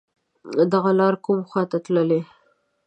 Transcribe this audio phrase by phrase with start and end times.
[0.73, 2.21] دغه لار کوم خواته تللی